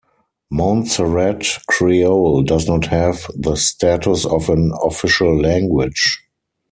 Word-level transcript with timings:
Montserrat 0.49 1.59
Creole 1.67 2.41
does 2.41 2.67
not 2.67 2.87
have 2.87 3.29
the 3.37 3.55
status 3.55 4.25
of 4.25 4.49
an 4.49 4.71
official 4.83 5.39
language. 5.39 6.23